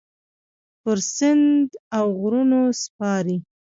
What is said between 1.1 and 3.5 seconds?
سیند اوغرونو سپارې